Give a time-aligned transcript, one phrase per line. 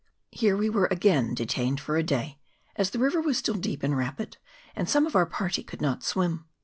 [0.31, 2.39] Here we were again detained for a day,
[2.75, 4.37] as the river was still deep and rapid,
[4.75, 6.45] and some of our party could not swim.